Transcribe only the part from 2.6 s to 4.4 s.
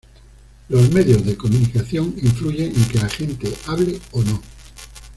en que la gente hable o